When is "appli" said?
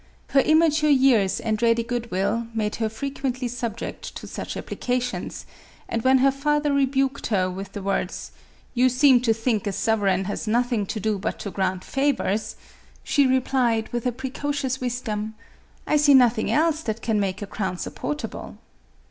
4.55-4.79